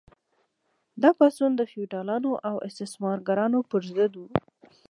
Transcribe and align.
دا 1.01 1.09
پاڅون 1.17 1.51
د 1.57 1.61
فیوډالانو 1.71 2.31
او 2.49 2.55
استثمارګرانو 2.67 3.59
پر 3.69 3.81
ضد 3.95 4.13
و. 4.17 4.21